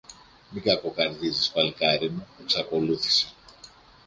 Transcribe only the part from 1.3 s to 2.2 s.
παλικάρι